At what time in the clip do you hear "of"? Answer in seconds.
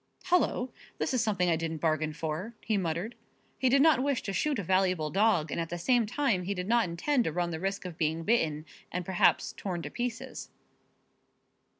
7.85-7.99